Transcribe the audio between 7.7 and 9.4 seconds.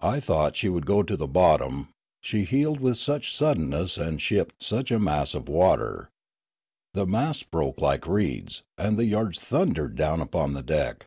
like reeds, and the yards